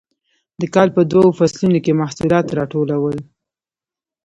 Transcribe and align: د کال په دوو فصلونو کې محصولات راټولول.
د 0.59 0.61
کال 0.73 0.89
په 0.95 1.01
دوو 1.11 1.35
فصلونو 1.37 1.79
کې 1.85 1.99
محصولات 2.01 2.45
راټولول. 2.57 3.17